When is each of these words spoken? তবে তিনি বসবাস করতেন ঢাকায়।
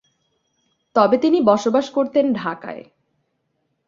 তবে 0.95 1.15
তিনি 1.17 1.41
বসবাস 1.41 1.85
করতেন 1.89 2.25
ঢাকায়। 2.33 2.83